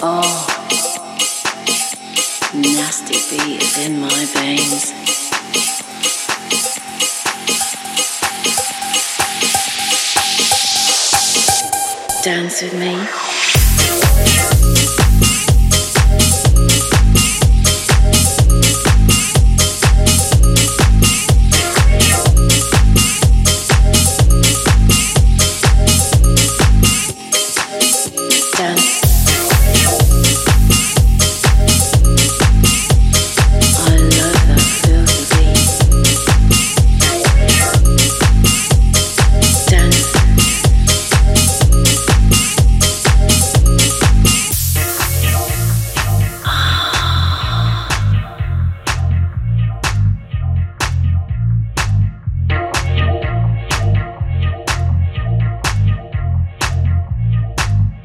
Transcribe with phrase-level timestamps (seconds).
[0.00, 0.46] Oh,
[2.54, 4.92] nasty beat is in my veins.
[12.22, 13.17] Dance with me.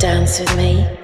[0.00, 0.99] Dance with me.